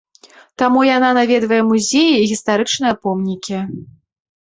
[0.59, 3.59] Таму яна наведвае музеі і гістарычныя помнікі.